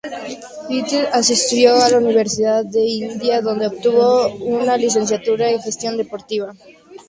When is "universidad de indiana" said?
1.99-3.41